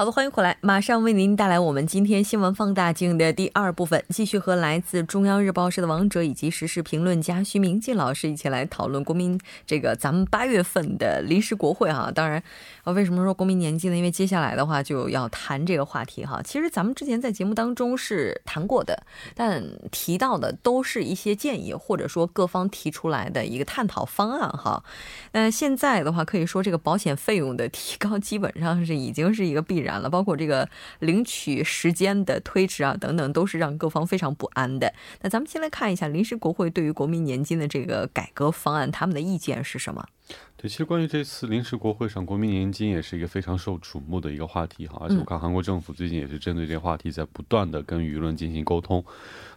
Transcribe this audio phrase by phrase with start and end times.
[0.00, 12.10] 好的，欢迎回来，马上为您带来我们今天新闻放大镜的第二部分，继续和来自中央日报社的王哲以及时事评论家徐明进老师一起来讨论国民这个咱们八月份的临时国会哈。
[12.14, 12.42] 当然，
[12.82, 13.96] 啊，为什么说国民年金呢？
[13.98, 16.40] 因为接下来的话就要谈这个话题哈。
[16.42, 19.02] 其实咱们之前在节目当中是谈过的，
[19.34, 24.82] 但提到的都是一些建议或者说各方提出来的一个探讨方案哈。
[25.32, 29.89] 那现在的话，可以说这个保险费用的提高基本上是已经是一个必然。
[29.98, 34.92] 了，包括这个领取时间的推迟啊，等等，都是让各方非常不安的。
[35.22, 40.06] 那咱们先来看一下临时国会对于国民年金的这个改革方案，他们的意见是什么？
[40.56, 49.04] 对，其实关于这次临时国会上国民年金也是一个非常受瞩目的一个话题哈，而且我看韩国政府最近也是针对这个话题在不断的跟舆论进行沟通。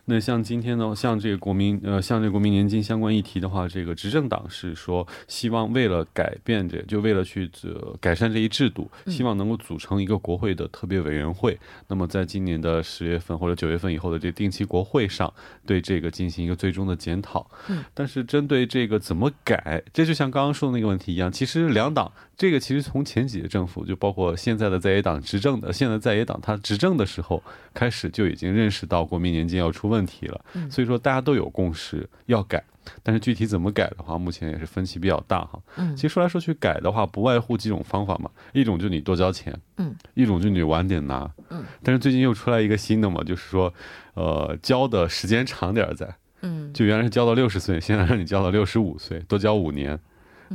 [0.06, 11.58] 那像今天呢，像这个国民呃，像这国民年金相关议题的话，这个执政党是说希望为了改变这，就为了去呃改善这一制度，希望能够组成一个国会的特别委员会。
[11.88, 15.34] 那么在今年的十月份或者九月份以后的这定期国会上，
[15.66, 17.50] 对这个进行一个最终的检讨。
[17.70, 27.42] 嗯，但是针对这个怎么改，这就像刚刚说的那个问题一样，其实两党这个其实从前几届政府，就包括现在的在野党执政的，现在在野党他执政的时候
[27.74, 29.93] 开始就已经认识到国民年金要出。
[29.94, 32.64] 问题了，所以说大家都有共识要改，
[33.02, 35.60] 但是具体怎么改的话，目前也是分歧比较大哈。
[35.78, 43.74] 嗯，其实说来说去改的话，不外乎几种方法嘛，一种就你多交钱，嗯，一种就你晚点拿，嗯，但是最近又出来一个新的嘛，就是说，
[44.16, 50.00] 呃，交的时间长点在，嗯，就原来是交到六十岁，现在让你交到六十五岁，多交五年。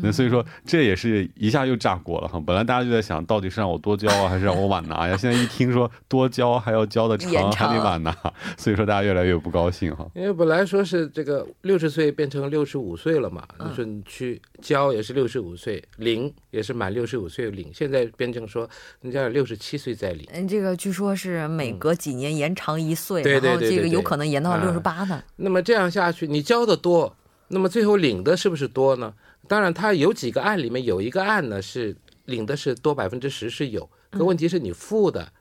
[0.02, 2.40] 那所以说，这也是一下又炸锅了哈。
[2.44, 5.16] 本来大家就在想，到底是让我多交啊，还是让我晚拿呀？
[5.16, 8.16] 现在一听说多交还要交的 长，还得晚拿，
[8.56, 10.06] 所以说大家越来越不高兴哈。
[10.14, 17.70] 因为本来说是这个六十岁变成六十五岁了嘛，你说你去交也是六十五岁领，也是满六十五岁领。
[17.74, 18.68] 现在变成说
[19.00, 20.26] 人家六十七岁再领。
[20.32, 25.22] 嗯，这个据说是每隔几年延长一岁，然后这个有可能延到六十八呢。
[25.36, 27.16] 那么这样下去，你交的多，
[27.48, 29.14] 那么最后领的是不是多呢？
[29.48, 35.32] 当然，他有几个案里面有一个案呢，是领的是多百分之十是有，可问题是你付的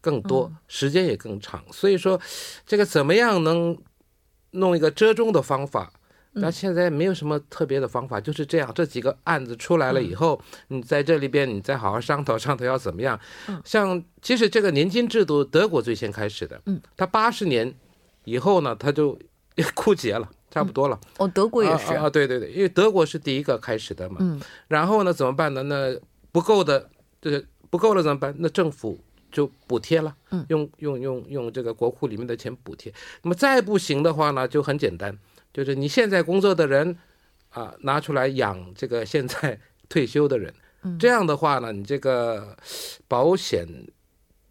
[0.00, 1.64] 更多，时间也更长。
[1.72, 2.20] 所以说，
[2.64, 3.76] 这个怎么样能
[4.52, 5.92] 弄一个折中的方法？
[6.32, 8.70] 那现在没有什么特别的方法，就是这样。
[8.72, 13.18] 这几个案子出来了以后，你在这里边你再好好商讨商讨要怎么样。
[13.64, 17.74] 像其实这个年金制度，德国最先开始的，嗯，他八十年
[18.24, 19.18] 以后呢，他就
[19.74, 20.30] 枯竭了。
[20.50, 24.16] 差不多了哦，德国也是啊，对对对，因为德国是第一个开始的嘛。
[24.20, 24.40] 嗯。
[24.66, 25.62] 然后呢，怎么办呢？
[25.64, 25.94] 那
[26.32, 26.88] 不够的，
[27.20, 28.34] 就是不够了怎么办？
[28.38, 28.98] 那政府
[29.30, 32.90] 就补贴了，嗯，用用用用这个国库里面的钱补贴。
[33.22, 35.16] 那么再不行的话呢，就很简单，
[35.52, 36.96] 就是你现在工作的人
[37.50, 40.52] 啊，拿出来养这个现在退休的人。
[40.82, 40.98] 嗯。
[40.98, 42.56] 这样的话呢，你这个
[43.06, 43.68] 保险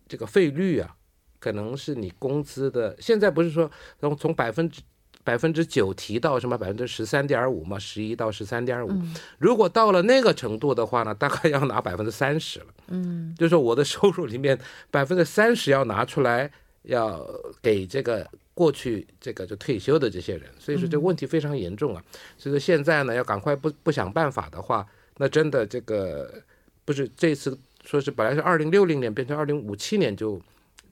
[0.08, 0.96] 这个费率啊，
[1.40, 2.96] 可能是你工资的。
[3.00, 4.82] 现在不是说从从百分之。
[5.28, 8.90] 百分之九提到什么百分之十三点五嘛，十一到十三点五。
[9.38, 12.68] 如果到了那个程度的话呢，大概要拿百分之三十了。
[12.88, 14.58] 嗯，就是我的收入里面
[14.90, 16.50] 百分之三十要拿出来，
[16.84, 17.28] 要
[17.62, 20.50] 给这个过去这个就退休的这些人。
[20.58, 22.02] 所以说这个问题非常严重啊。
[22.38, 26.42] 所以说现在呢，要赶快不不想办法的话，那真的这个
[26.86, 30.42] 不是这次说是本来是二零六零年变成二零五七年就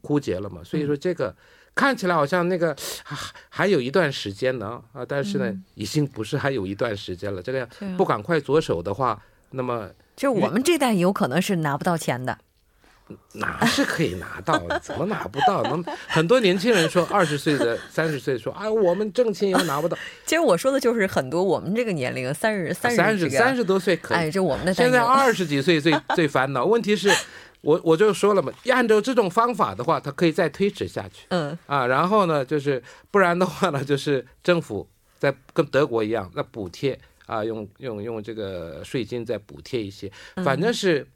[0.02, 0.62] 枯竭了嘛。
[0.62, 1.34] 所以说这个。
[1.75, 2.73] 看起来好像那个
[3.03, 3.17] 还
[3.49, 7.41] 还有一段时间呢啊，但是呢，已经不是还有一段时间了。
[7.41, 7.67] 这个
[7.97, 12.37] 不赶快着手的话，那么就我们这代有可能是拿不到钱的。
[13.33, 15.61] 拿是可以拿到，怎么拿不到？
[15.63, 19.95] 能很多年轻人说二十岁的、三十岁说啊，我们挣钱也拿不到。
[20.25, 24.17] 其实我说的就是很多我们这个年龄三十三三十三十多岁可以。
[24.17, 26.66] 哎，这我们的现在 二十几岁最最烦恼。
[26.66, 27.11] 问题是。
[27.66, 31.26] 我我就说了嘛，按照这种方法的话，它可以再推迟下去。
[31.29, 40.12] 嗯啊，然后呢，就是不然的话呢，就是政府在跟德国一样，那补贴啊，用用用这个税金再补贴一些，
[40.44, 41.08] 反正是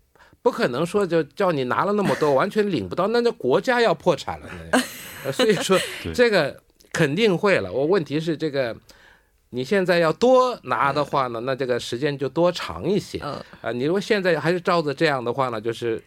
[0.42, 4.50] 不可能说就叫你拿了那么多完全领不到，那那国家要破产了。
[5.31, 5.78] 所以说
[6.16, 6.60] 这个
[6.92, 7.72] 肯定会了。
[7.72, 8.75] 我问题是这个，
[9.51, 13.19] 你现在要多拿的话呢，那这个时间就多长一些。
[13.19, 16.01] 啊，你如果现在还是照着这样的话呢，就是。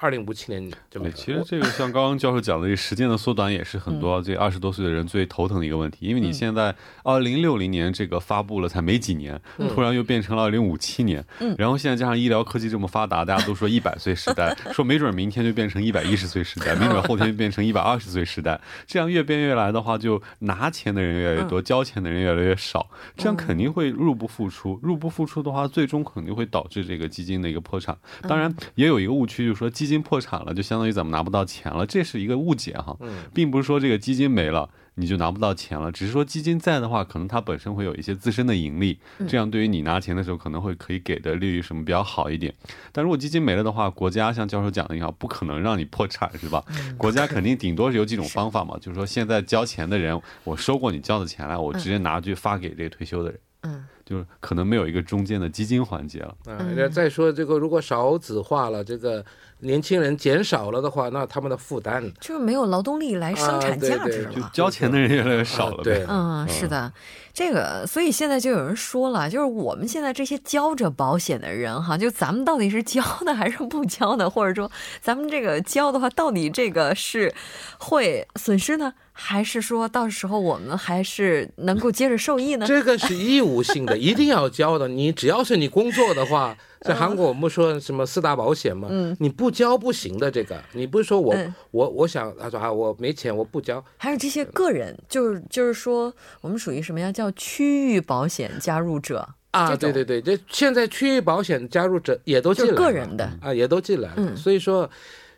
[0.00, 1.12] 二零五七年就没了。
[1.12, 6.06] 其实这个像刚刚教授讲的，这时间的缩短也是很多这二十多岁的人最头疼的一个问题。
[6.06, 9.40] 因为你现在二零六零年这个发布了才没几年，
[9.74, 11.24] 突然又变成了二零五七年，
[11.58, 18.60] 然后现在加上医疗科技这么发达，大家都说一百岁时代， 说没准明天就变成一百一十岁时代，没准后天就变成一百二十岁时代。
[18.86, 24.78] 这样越变越来的话，就拿钱的人越来越多，交钱的人越来越少，这样肯定会入不敷出。
[24.82, 27.96] 入不敷出的话，最终肯定会导致这个基金的一个破产。
[28.22, 32.96] 当然，也有一个误区，就是说基基金破产了，就相当于咱们拿不到钱了，这是一个误解哈，
[33.34, 38.98] 并不是说这个基金没了你就拿不到钱了，只是说基金在的话，可能它本身会有一些自身的盈利，
[39.28, 42.52] 这样对于你拿钱的时候可能会可以给的利率什么比较好一点。
[42.92, 46.64] 但如果基金没了的话，国家像教授讲的一样，不可能让你破产是吧？
[46.96, 53.40] 国家肯定顶多是有几种方法嘛，就是说现在交钱的人，我收过你交的钱来，我直接拿去发给这个退休的人。
[53.62, 53.84] 嗯。
[54.08, 56.34] 就是可能没有一个中间的基金环节了。
[56.46, 59.22] 嗯，再说这个，如果少子化了，这个
[59.60, 62.12] 年轻人减少了的话，那他们的负担。
[62.20, 65.82] 就是没有劳动力来生产价值了，就交钱的人越来越少了。
[65.82, 66.92] 对，嗯，是的，
[67.34, 74.70] 这个，所以现在就有人说了，就是我们现在这些交着保险的人哈，就咱们到底是交的还是不交的，或者说
[75.00, 77.34] 咱们这个交的话，到底这个是
[77.78, 78.94] 会损失呢？
[79.20, 82.64] 还是说到时候我们还是能够接着受益呢？
[82.64, 84.86] 这个是义务性的，一定要交的。
[84.86, 90.30] 你只要是你工作的话，在韩国我们说什么四大保险嘛，嗯，你不交不行的。
[90.30, 91.34] 这个你不是说我
[91.72, 93.84] 我我想他说啊，我没钱我不交。
[93.96, 97.10] 还有这些个人，就是就是说我们属于什么呀？
[97.10, 99.74] 叫区域保险加入者啊？
[99.74, 104.36] 对对对，这现在区域保险加入者也都进来了，个人的啊也都进来了。
[104.36, 104.88] 所以说，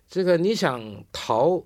[0.06, 1.64] 这个你想逃。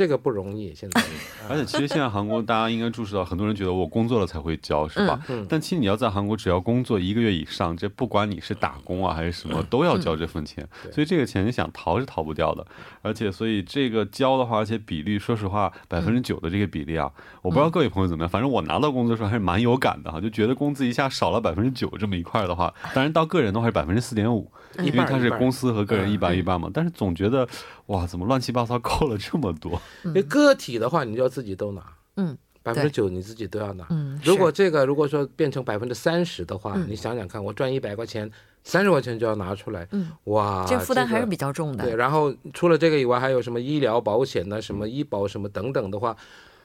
[0.00, 1.02] 这个不容易，现在。
[1.46, 5.20] 而且其实现在韩国大家应该注视到，很多人觉得我工作了才会交，是吧？
[5.28, 5.44] 嗯。
[5.46, 10.66] 但其实你要在韩国，只要工作一个月以上，这不管你是打工啊还是什么，都要交这份钱。
[10.90, 12.66] 所以这个钱你想逃是逃不掉的。
[13.02, 17.12] 而且所以这个交的话，而且比例，说实话，百分之九的这个比例啊，
[17.42, 26.70] 我不知道各位朋友怎么样，反正我拿到工资的时候还是蛮有感的哈，就觉得工资一下少了百分之九这么一块的话，当然到个人的话是百分之四点五，因为它是公司和个人一半一半嘛。
[26.72, 27.46] 但是总觉得
[27.90, 29.80] 哇，怎么乱七八糟扣了这么多？
[30.04, 31.82] 因为个体的话，你就要自己都拿，
[32.16, 33.86] 嗯，百分之九你自己都要拿。
[33.90, 38.30] 嗯，如果这个如果说变成百分之三十的话，你想想看，我赚一百块钱，
[38.62, 41.84] 三十块钱就要拿出来，嗯，哇，这负担还是比较重的。
[41.84, 44.62] 对，然后除了这个以外，还有什么医疗保险呢？
[44.62, 46.16] 什么医保什么等等的话。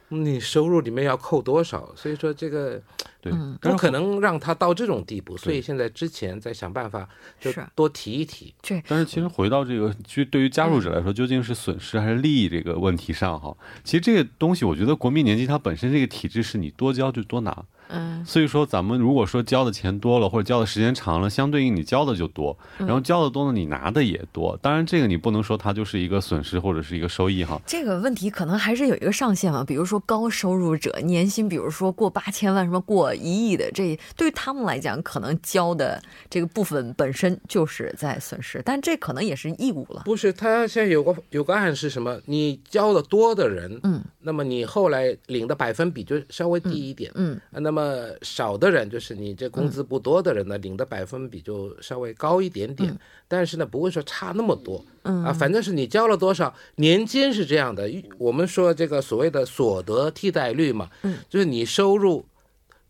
[0.09, 1.91] 你收入里面要扣多少？
[1.95, 2.81] 所以说这个，
[3.19, 5.35] 对，不可能让他到这种地步。
[5.35, 7.09] 所以现在之前在想办法，
[7.39, 8.53] 就多提一提。
[8.61, 17.65] 对，但是其实回到这个，就对于加入者来说，究竟是损失还是利益这个问题上哈，其实这个东西，我觉得国民年金它本身这个体制是你多交就多拿。
[17.89, 24.57] 嗯，所以说咱们如果说交的钱多了，或者交的时间长了，相对应你交的就多，然后交的多呢，你拿的也多。
[24.61, 27.61] 当然，这个你不能说它就是一个损失或者是一个收益哈。
[27.65, 40.01] 这个问题可能还是有一个上限嘛，比如说高收入者年薪，比如说过八千万，什么过一亿的，这对于他们来讲，可能交的这个部分本身就是在损失，但这可能也是义务了。
[40.05, 42.19] 不是，他现在有个有个案是什么？
[42.25, 47.74] 你交的多的人，嗯，那么你后来领的百分比就稍微低一点，嗯，那么。
[47.75, 54.83] 呃，少的人就是你这工资不多的人呢，领的百分比就稍微高一点点，但是呢，不会说差那么多。
[55.03, 57.89] 嗯啊，反正是你交了多少年金是这样的。
[58.17, 62.25] 我们说这个所谓的所得替代率嘛，嗯，就是你收入，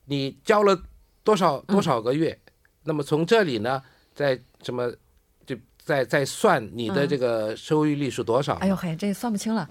[0.06, 0.80] 你交了
[1.24, 2.40] 多少多少个月，
[2.84, 3.82] 那么从这里呢，
[4.14, 4.92] 再什么
[5.46, 8.54] 就再再算你的这个收益率是多少？
[8.56, 9.70] 哎呦嘿，这算不清了。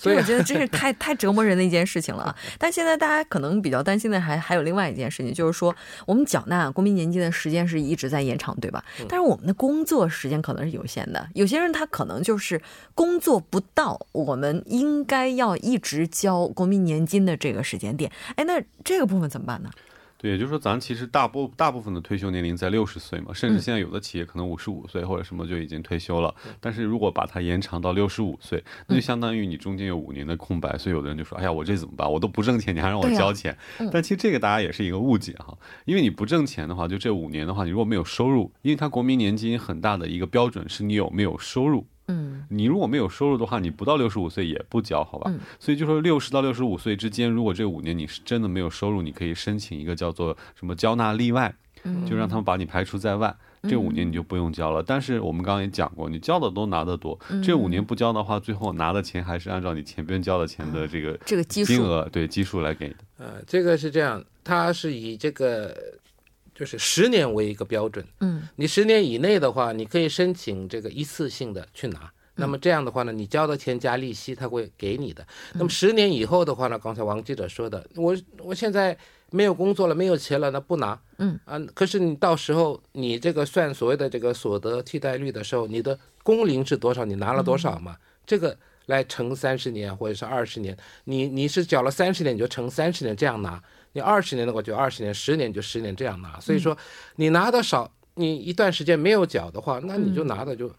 [0.00, 2.34] 所以我觉得真是 太太折磨人的一件事情了。
[2.58, 5.74] 但现在大家可能比较担心的还还有另外一件事情，就是说
[6.06, 8.82] 我们缴纳国民年金的时间是一直在延长，对吧？
[9.08, 12.60] 但是我们的工作时间可能是有限的，有些人他可能就是
[12.94, 18.10] 工作不到我们应该要一直交国民年金的这个时间点。
[18.36, 19.70] 哎，那这个部分怎么办呢？
[20.20, 26.34] 对，也就是说，咱其实大部大部分的退休年龄在六十岁嘛，甚至现在有的企业可能五十五岁或者什么就已经退休了。
[26.60, 30.76] 但是如果把它延长到六十五岁，那就相当于你中间有五年的空白。
[30.76, 32.12] 所以有的人就说：“哎呀，我这怎么办？
[32.12, 33.56] 我都不挣钱，你还让我交钱？”
[33.90, 41.86] 但其实这个大家也是一个误解哈，因为你不挣钱的话，就这五年的话，你如果没有收入，因为它国民年金很大的一个标准是你有没有收入。
[42.10, 45.32] 嗯，你如果没有收入的话，你不到六十五岁也不交，好吧？
[45.58, 51.54] 所以就说六十到六十五岁之间，如果这五年你是真的没有收入，你可以申请一个叫做什么交纳例外，
[52.08, 53.34] 就让他们把你排除在外。
[53.68, 54.82] 这五年你就不用交了。
[54.82, 62.96] 但是我们刚刚也讲过，你交的都拿得多，这五年不交的话，最后拿的钱还是按照你前边交的钱的这个这个金额对基数来给的。
[63.18, 65.76] 呃，这个是这样，它是以这个。
[66.60, 68.04] 就是十年为一个标准。
[68.20, 72.12] 嗯，你十年以内的话，你可以申请这个一次性的去拿。
[72.34, 75.26] 那么这样的话呢，你交的钱加利息，他会给你的。
[75.54, 78.94] 那么十年以后的话呢，刚才王记者说的，我我现在
[79.30, 81.00] 没有工作了，没有钱了，那不拿。
[81.16, 87.06] 嗯啊，可是你到时候你这个算所谓的这个所得替代率的时候，你的工龄是多少？
[87.06, 87.96] 你拿了多少嘛？
[88.26, 93.58] 这个来乘三十年或者是二十年，你你是缴了三十年，你就乘三十年这样拿；
[93.92, 96.38] 你二十年的话就二十年，十年就十年这样拿。
[96.40, 96.76] 所以说
[97.16, 100.70] 你拿的少，你一段时间没有缴的话，那你就拿的就。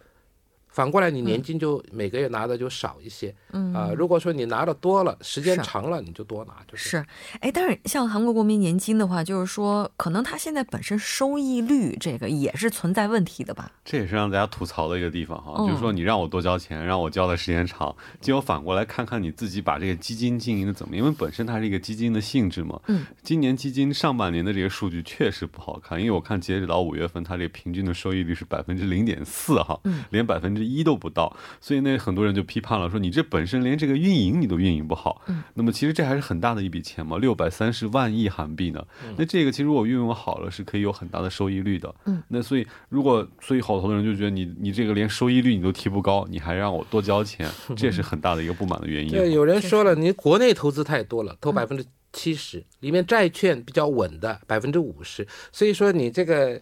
[0.71, 6.89] 反过来，你年金就每个月拿的就少一些，嗯啊，如果说你拿的多了，时间长了，你就多拿，就是。
[6.89, 7.05] 是，
[7.41, 13.69] 哎，但是像韩国国民年金的话，就是说，可能它现在本身收益率这个也是存在问题的吧？
[13.83, 20.95] 这也是让大家吐槽的一个地方哈，就是说你让我多交钱，让我交的时间长，结果反过来看看你自己把这个基金经营的怎么？
[20.95, 22.79] 因为本身它是一个基金的性质嘛。
[22.87, 23.05] 嗯。
[23.21, 30.71] 今年基金上半年的这个数据确实不好看，因为我看截止到五月份，它这个平均的收益率是百分之零点四哈，连百分之。
[30.71, 35.21] 一都不到，所以那很多人就批判了，说你这本身连这个运营你都运营不好。
[35.27, 38.81] 嗯，那么其实这还是很大的一笔钱嘛，六百三十万亿韩币呢。
[39.17, 41.93] 那这个其实我运用好了是可以有很大的收益率的。
[42.05, 49.11] 嗯，那所以如果所以好多人就觉得你你这个连收益率你都提不高，你还让我多交钱， 这也是很大的一个不满的原因。
[49.11, 56.61] 对，有人说了，你国内投资太多了，投百分之七十，里面债券比较稳的百分之五十，所以说你这个。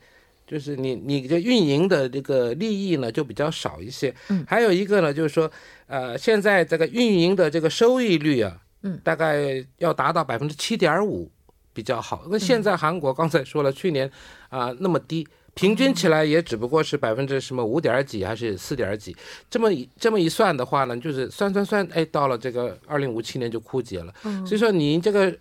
[0.50, 5.50] 就是你你的运营的这个利益呢就比较少一些，嗯，还有一个呢就是说，
[5.86, 11.30] 呃，现在这个运营的这个收益率啊，嗯，大概要达到百分之七点五
[11.72, 12.24] 比较好。
[12.32, 14.10] 那现在韩国刚才说了，去年
[14.50, 19.16] 啊那么低，平均起来也只不过是百分之什么五点几还是四点几，
[19.52, 24.12] 这么这么一算的话呢，就是算算算，哎，到了这个二零五七年就枯竭了。
[24.24, 25.32] 嗯，所以说你这个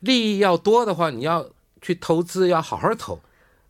[0.00, 1.48] 利益要多的话，你要
[1.80, 3.16] 去投资要好好投。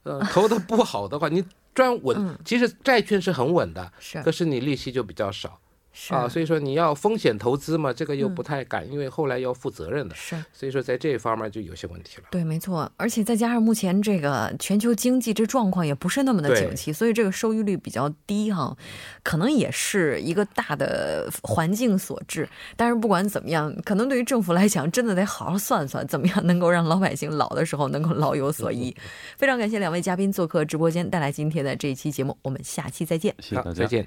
[0.04, 1.44] 呃，投的不好的话，你
[1.74, 5.58] 赚稳，其实债券是很稳的，是，可是你利息就比较少。
[6.08, 10.14] 啊，所以说你要风险投资嘛，这个又不太敢，因为后来要负责任的。
[10.14, 12.24] 是，所以说在这一方面就有些问题了。
[12.30, 18.76] 对，没错，而且再加上目前这个全球经济这状况也不是那么的景气，所以这个收益率比较低哈，
[19.22, 22.48] 可能也是一个大的环境所致。
[22.76, 28.94] 但是不管怎么样，可能对于政府来讲，真的得好好算算，怎么样能够让老百姓老的时候能够老有所依。
[29.36, 33.34] 非常感谢两位嘉宾做客直播间，带来今天的这一期节目，我们下期再见。
[33.40, 34.06] 谢谢大家，再见。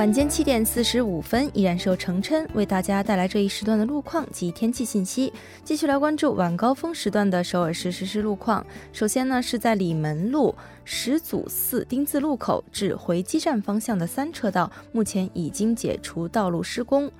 [0.00, 5.30] 晚间七点四十五分，依然是由程琛为大家带来这一时段的路况及天气信息。
[5.62, 8.64] 继续来关注晚高峰时段的首尔市实时路况。
[8.94, 10.54] 首先呢，是在里门路
[10.84, 17.12] 始祖寺丁字路口至回基站方向的三车道，目前已经解除道路施工，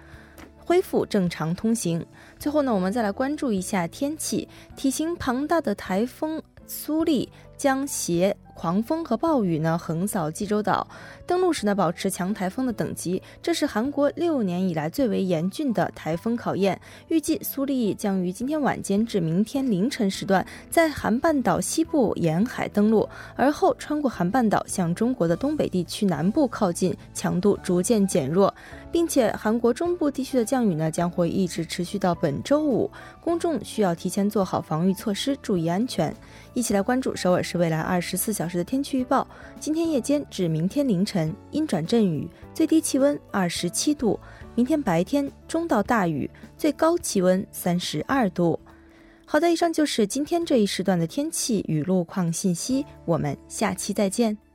[0.57, 2.03] 恢复正常通行。
[2.39, 4.49] 最后呢，我们再来关注一下天气。
[4.75, 8.35] 体型庞大的台风苏力将携。
[8.55, 10.87] 狂风和暴雨呢横扫济州岛，
[11.27, 16.79] 登陆时呢保持强台风的等级，这是韩国六年以来最为严峻的台风考验。
[17.09, 28.55] 预计苏力将于今天晚间至明天凌晨时段在韩半岛西部沿海登陆，而后穿过韩半岛向中国的东北地区南部靠近，强度逐渐减弱，
[28.93, 32.91] 并且韩国中部地区的降雨呢将会一直持续到本周五，
[33.23, 36.15] 公众需要提前做好防御措施，注意安全。
[36.53, 39.27] 一起来关注首尔是未来二十四小时的天气预报。
[39.59, 44.17] 今天夜间至明天凌晨阴转阵雨，最低气温二十七度；
[44.55, 48.57] 明天白天中到大雨，最高气温三十二度。
[49.27, 52.87] 好的，以上就是今天这一时段的天气与路况信息。
[53.05, 54.50] 我们下期再见。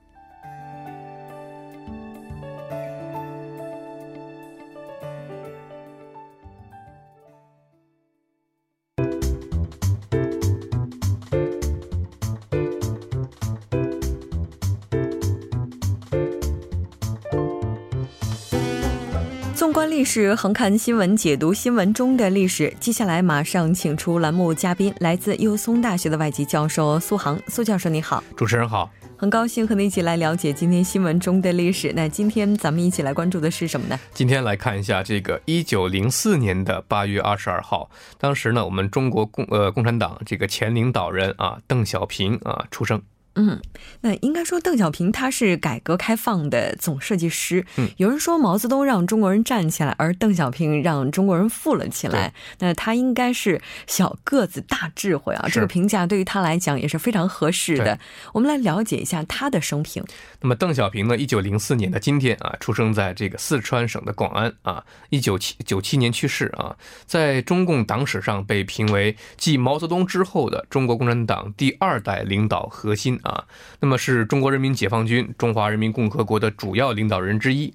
[20.06, 22.72] 史横看新闻，解读新闻中的历史。
[22.80, 27.42] 接下来马上请出栏目嘉宾，来自幼松大学的外籍教授苏杭。
[27.48, 31.92] 苏教授你好，主持人好，很高兴和你一起来了解今天新闻中的历史。
[31.94, 34.00] 那今天咱们一起来关注的是什么呢？
[34.14, 43.02] 今天来看一下这个一九零四年的八月二十二号，当时呢，我们中国共呃共产党这个前领导人啊邓小平啊出生。
[43.36, 43.60] 嗯，
[44.02, 47.66] 那应该说邓小平他是改革开放的总设计师。
[47.76, 52.34] 嗯，有人说毛泽东让中国人站起来，而邓小平让中国人富了起来。
[52.60, 58.00] 那他应该是小个子大智慧啊，这个评价对于他来讲也是非常合适的。
[58.32, 60.02] 我们来了解一下他的生平。
[60.40, 66.74] 那么邓小平呢，一九零四年的今天啊，出生在这个四川省的广安啊，一九七九七年去世啊，
[67.06, 73.20] 在中共党史上被评为继毛泽东之后的中国共产党第二代领导核心。
[73.26, 73.44] 啊，
[73.80, 77.74] 那么是中国人民解放军中华人民共和国的主要领导人之一，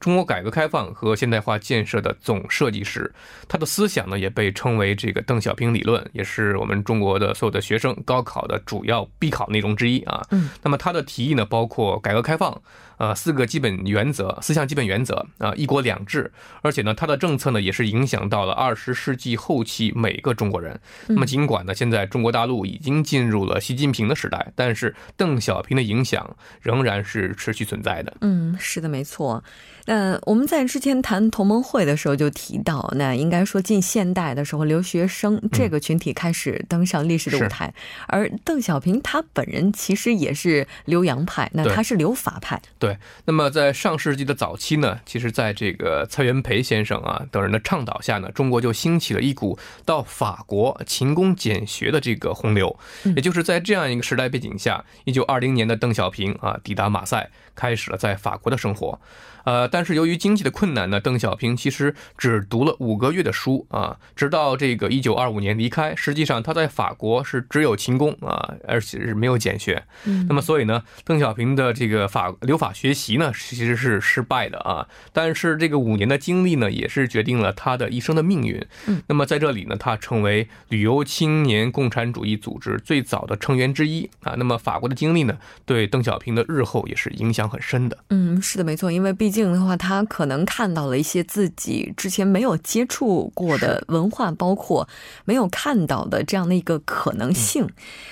[0.00, 3.12] 中国改革开放和现代化建设的总设计师，
[3.48, 10.26] 他的思想呢也被称为这个邓小平理论，也是我们中国的所有的学生高考的主要必考内容之一啊。
[10.30, 12.60] 嗯，那么他的提议呢包括改革开放。
[12.96, 16.32] 呃，四个基本原则，四项基本原则啊，一国两制，
[16.62, 20.80] 而且呢，他的政策呢也是影响到了二十世纪后期每个中国人。
[21.08, 28.16] 那么，尽管呢，现在中国大陆已经进入了习近平的时代，但是邓小平的影响仍然是持续存在的。
[28.20, 29.42] 嗯，是的，没错。
[29.86, 37.72] 那我们在之前谈同盟会的时候就提到，那应该说近现代的时候，留学生这个群体开始登上历史的舞台，
[38.08, 42.60] 而邓小平他本人其实也是留洋派，那他是留法派。
[42.78, 52.78] 对，那么在上世纪的早期呢，其实在这个蔡元培先生啊等人的倡导下呢，中国就兴起了一股到法国勤工俭学的这个洪流。
[53.16, 59.00] 也就是在这样一个时代背景下，一九二零年的邓小平啊抵达马赛，开始了在法国的生活。
[59.44, 65.94] 呃，但是由于经济的困难呢，邓小平其实只读了五个月的书啊，直到这个一九二五年离开。
[65.94, 69.84] 实际上他在法国是只有勤工啊，而且是没有俭学。
[70.04, 74.88] 嗯，那么所以呢，邓小平的这个法留法学习呢，其实是失败的啊。
[75.12, 78.66] 但是这个五年的经历呢，也是决定了他的一生的命运。
[78.86, 84.36] 嗯，那么在这里呢，他成为旅游青年共产主义组织最早的成员之一啊。
[84.38, 87.98] 那么法国的经历呢，对邓小平的日后也是影响很深的。
[88.08, 89.34] 嗯，是的，没错，因为毕。
[89.34, 94.88] 竟的话，他可能看到了一些自己之前没有接触过的文化，包括
[95.24, 97.68] 没有看到的这样的一个可能性。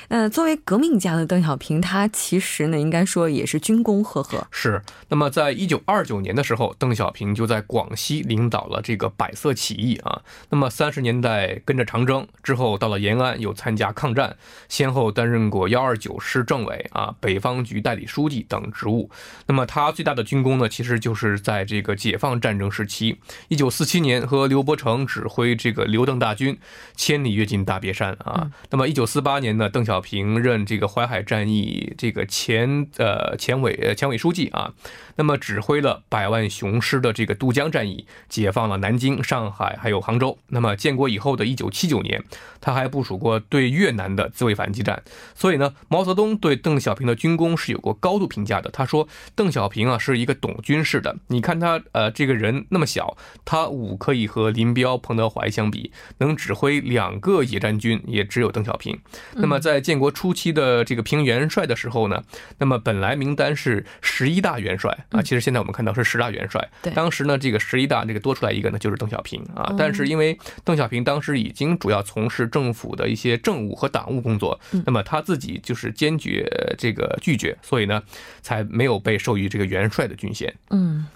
[0.08, 4.44] 那作为革命家的邓小平，他其实呢，应该说也是军功赫赫。
[4.50, 4.82] 是。
[5.08, 10.22] 那么，在一九二九年的时候，邓小平就在广西领导了这个百色起义啊。
[10.50, 14.36] 那么，三十年代跟着长征之后，到了延安又参加抗战，
[14.68, 19.08] 先后担任过幺二九师政委啊、北方局代理书记等职务。
[19.46, 21.12] 那么，他最大的军功呢，其实就。
[21.14, 26.58] 是在这个解放战争时期，一九四七年和刘伯承指挥这个刘邓大军
[26.96, 28.50] 千里跃进大别山啊。
[28.70, 34.72] 那么一九四八年呢，邓小平任这个淮海战役这个前呃前委呃前委书记啊。
[35.16, 40.38] 那么指挥了百万雄师的这个渡江战役，解放了南京、上海还有杭州。
[40.48, 42.24] 那么建国以后的一九七九年，
[42.62, 45.02] 他还部署过对越南的自卫反击战。
[45.34, 48.70] 所以呢，毛泽东对邓小平的军功是有过高度评价的。
[48.70, 51.16] 他说，邓小平啊是一个懂军事的。
[51.28, 58.98] 你看他呃这个人那么小，他武可以和林彪、彭德怀相比，能指挥两个野战军也只有邓小平。
[59.34, 62.22] 那么在建国初期的这个评元帅的时候呢，
[62.58, 64.92] 那么本来名单是十一大元帅。
[65.10, 66.66] 啊，其实现在我们看到是十大元帅。
[66.82, 69.74] 对，当时呢，这个十一大这个多出来一个呢，就是邓小平啊。
[69.76, 76.46] 但是因为邓小平当时已经主要从事政府的一些政务和党务工作，那么他自己就是坚决
[76.78, 78.02] 这个拒绝，所以呢，
[78.40, 80.54] 才没有被授予这个元帅的军衔。
[80.70, 81.06] 嗯。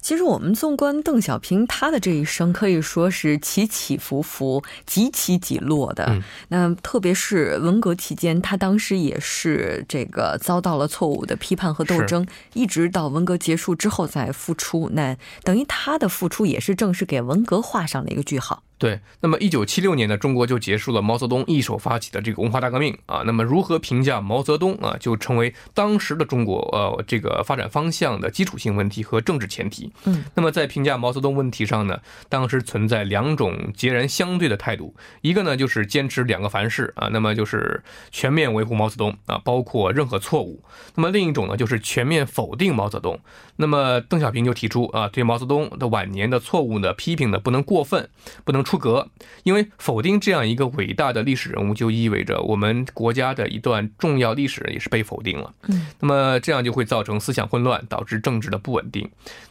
[0.00, 6.20] 其实我们纵观邓小平他的这一生，可以说是起起伏伏、几起几落的。
[6.48, 14.90] 那特别是文革期间，他当时也是这个遭到了错误的批判和斗争，一直到文革结束之后再复出。
[14.94, 18.64] 那等于他的复出也是正式给文革画上了一个句号。
[18.82, 23.22] 对，那么一九七六年呢，中国就结束了毛泽东一手发起的这个文化大革命啊。
[23.24, 29.92] 那么如何评价毛泽东啊，就成为当时的中国呃这个发展方向的基础性问题和政治前提。
[30.02, 40.60] 嗯，那么在评价毛泽东问题上呢，当时存在两种截然相对的态度，一个呢就是坚持两个凡是啊，那么就是全面维护毛泽东啊，包括任何错误；
[40.96, 43.16] 那么另一种呢就是全面否定毛泽东。
[43.54, 48.10] 那么邓小平就提出啊，对毛泽东的晚年的错误呢批评呢不能过分，
[48.44, 48.64] 不能。
[48.72, 49.06] 出格，
[49.42, 55.52] 因为否定这样一个伟大的历史人物，就意味着我们国家的一段重要历史也是被否定了。
[55.68, 59.06] 嗯，那么这样就会造成思想混乱，导致政治的不稳定。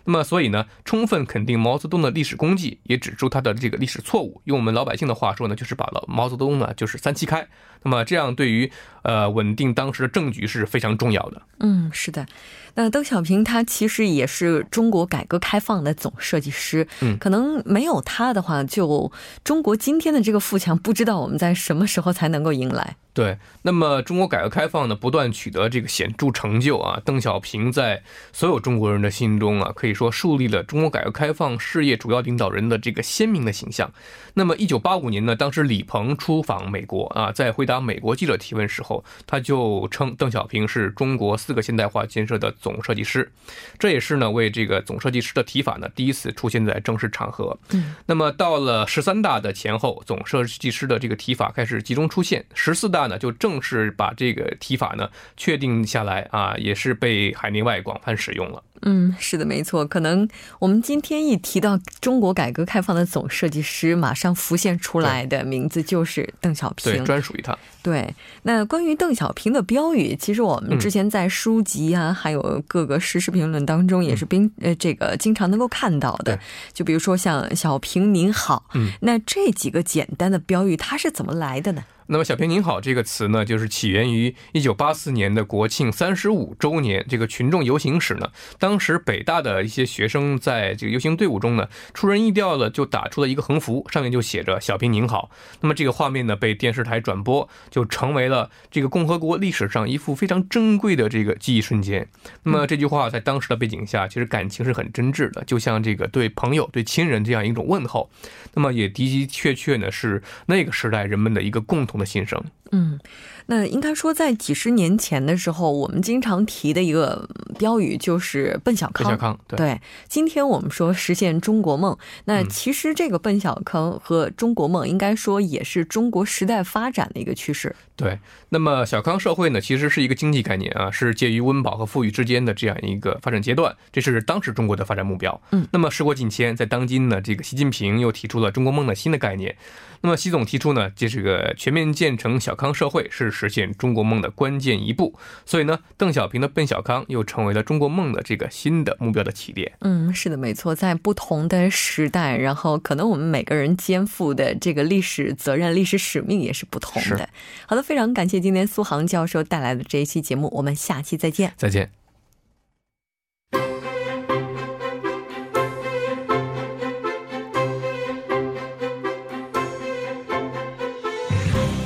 [0.06, 4.42] 那么所以呢，充分肯定毛泽东的历史功绩，也指出他的这个历史错误。
[4.46, 7.48] 用我们老百姓的话说呢，就是把了毛泽东呢就是三七开。
[7.84, 8.72] 那么这样对于
[9.04, 11.42] 呃稳定当时的政局是非常重要的。
[11.60, 12.26] 嗯，是的。
[12.74, 19.11] 那邓小平他其实也是中国改革开放的总设计师，嗯，可能没有他的话，就
[19.44, 22.96] 中国今天的这个富强，不知道我们在什么时候才能够迎来。
[23.14, 27.02] 对，那么中国改革开放呢，不断取得这个显著成就啊。
[27.04, 33.92] 邓小平在所有中国人的心中啊，可以说树立了中国改革开放事业主要领导人的这个鲜明的形象。
[34.36, 43.30] 那么，一九八五年呢，当时李鹏出访美国啊，在回答美国记者提问时候，他就称邓小平是中国四个现代化建设的总设计师，
[43.78, 47.60] 这也是呢为这个总设计师的提法呢第一次出现在正式场合。
[47.72, 53.02] 嗯，那么到了十三大的前后，总设计师的这个提法开始集中出现，十四大。
[53.02, 58.64] 呢，就正式把这个提法呢确定下来啊，也是被海内外广泛使用了。
[58.84, 59.86] 嗯，是的，没错。
[59.86, 67.56] 可能我们今天一提到中国改革开放的总设计师，马上浮现出来的名字就是邓小平，对，专属于他。
[67.84, 68.12] 对，
[68.42, 76.40] 那关于邓小平的标语，其实我们之前在书籍啊，还有各个时事评论当中，也是并呃这个经常能够看到的。
[76.74, 81.84] 就比如说像“小平您好”，嗯，那这几个简单的标语，它是怎么来的呢？
[82.12, 88.30] 那么“小平您好”这个词呢，就是起源于一九八四年的国庆三十五周年这个群众游行时呢。
[88.60, 95.32] 当时北大的一些学生在这个游行队伍中呢，出人意料的就打出了一个横幅，上面就写着“小平您好”。
[95.62, 102.06] 那么这个画面呢，被电视台转播，就成为了这个共和国历史上一幅非常珍贵的这个记忆瞬间。
[102.44, 108.10] 那么这句话在当时的背景下，其实感情是很真挚的，就像这个对朋友、对亲人这样一种问候。
[108.54, 112.44] 那么也的的确确呢，是那个时代人们的一个共同的心声。
[112.74, 113.00] 嗯。
[113.48, 119.04] 那应该说，在几十年前的时候，我们经常提的一个标语就是“奔小康”。
[119.04, 119.82] 奔小康，对。
[120.08, 127.76] 今天我们说实现中国梦，那其实这个“奔小康”和中国梦，应该说也是中国时代发展的一个趋势。
[127.98, 128.20] 对。
[128.50, 135.42] 那么小康社会呢，其实是一个经济概念啊，是介于温饱和富裕之间的这样一个发展阶段，这是当时中国的发展目标。
[135.52, 135.68] 嗯。
[135.74, 139.58] 那么时过境迁，在当今呢，这个习近平又提出了中国梦的新的概念。
[140.04, 143.32] 那么习总提出呢，这是个全面建成小康社会是。
[143.32, 149.72] 实现中国梦的关键一步，所以呢，邓小平的奔小康又成为了中国梦的这个新的目标的起点。
[149.80, 157.28] 嗯，是的，没错，在不同的时代，然后可能我们每个人肩负的这个历史责任、历史使命也是不同的。
[157.66, 161.54] 好的，非常感谢今天苏杭教授带来的这一期节目，我们下期再见。
[161.58, 162.01] 再见。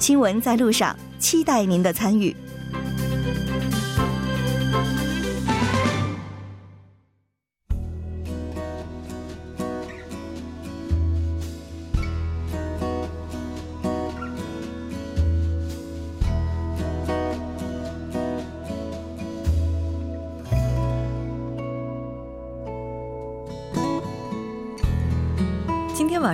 [0.00, 2.34] 新闻在路上，期待您的参与。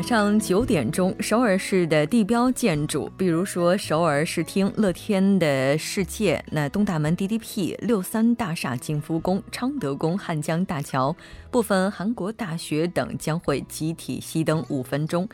[0.07, 11.17] 上九点钟，首尔市的地标建筑，比如说首尔市厅、乐天的世界、那东大门 DDP、六三大厦、景福宫、昌德宫、汉江大桥、
[11.51, 15.29] 部分韩国大学等，将会集体熄灯五分钟。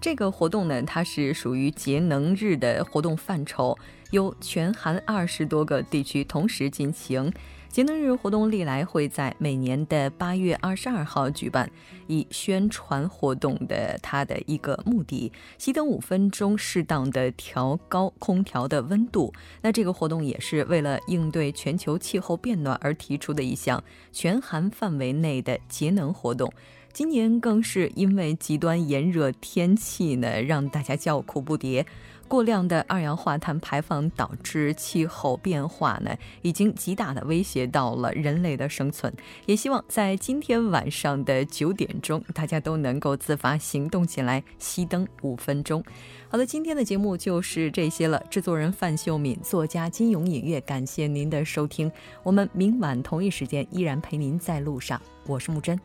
[0.00, 3.76] 这个活动呢，它是属于节能日的活动范畴，
[4.10, 7.30] 由全韩二十多个地区同时进行。
[7.74, 11.68] 节能日活动历来会在每年的八月二十二号举办，
[12.06, 19.32] 以宣传活动的它的一个目的，熄灯五分钟，适当的调高空调的温度。
[19.60, 23.82] 那这个活动也是为了应对全球气候变暖而提出的一项
[24.12, 26.52] 全韩范围内的节能活动。
[26.92, 31.84] 今年更是因为极端炎热天气呢，让大家叫苦不迭。
[32.28, 39.12] 过量的二氧化碳排放导致气候变化呢，已经极大的威胁到了人类的生存。
[39.46, 45.82] 也希望在今天晚上的九点钟，大家都能够自发行动起来，熄灯五分钟。
[46.28, 48.20] 好的，今天的节目就是这些了。
[48.28, 51.90] 制作人范秀敏，作家金勇音乐，感谢您的收听。
[52.22, 55.00] 我们明晚同一时间依然陪您在路上。
[55.26, 55.78] 我是木真。